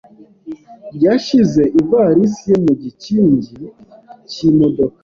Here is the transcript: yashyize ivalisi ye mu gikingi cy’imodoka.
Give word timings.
yashyize 1.03 1.63
ivalisi 1.81 2.43
ye 2.49 2.55
mu 2.63 2.73
gikingi 2.81 3.55
cy’imodoka. 4.31 4.97